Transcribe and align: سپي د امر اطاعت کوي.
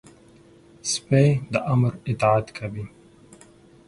سپي 0.91 1.25
د 1.51 1.53
امر 1.73 1.93
اطاعت 2.11 2.47
کوي. 2.57 2.85